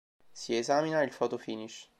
Si 0.39 0.55
esamina 0.61 1.03
il 1.03 1.11
fotofinish. 1.19 1.81